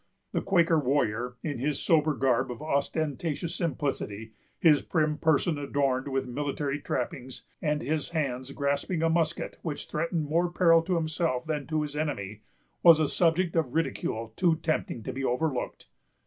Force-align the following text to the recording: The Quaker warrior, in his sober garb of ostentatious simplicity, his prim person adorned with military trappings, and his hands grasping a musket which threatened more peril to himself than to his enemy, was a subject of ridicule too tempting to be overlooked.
The 0.31 0.41
Quaker 0.41 0.79
warrior, 0.79 1.35
in 1.43 1.59
his 1.59 1.79
sober 1.79 2.15
garb 2.15 2.49
of 2.51 2.59
ostentatious 2.59 3.53
simplicity, 3.53 4.33
his 4.57 4.81
prim 4.81 5.19
person 5.19 5.59
adorned 5.59 6.07
with 6.07 6.25
military 6.25 6.79
trappings, 6.79 7.43
and 7.61 7.83
his 7.83 8.09
hands 8.09 8.49
grasping 8.51 9.03
a 9.03 9.11
musket 9.11 9.59
which 9.61 9.85
threatened 9.85 10.25
more 10.25 10.49
peril 10.51 10.81
to 10.81 10.95
himself 10.95 11.45
than 11.45 11.67
to 11.67 11.83
his 11.83 11.95
enemy, 11.95 12.41
was 12.81 12.99
a 12.99 13.07
subject 13.07 13.55
of 13.55 13.75
ridicule 13.75 14.33
too 14.35 14.55
tempting 14.55 15.03
to 15.03 15.13
be 15.13 15.23
overlooked. 15.23 15.87